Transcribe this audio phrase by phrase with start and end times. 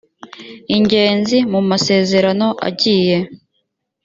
[0.77, 3.17] ingenzi mu masezerano agiye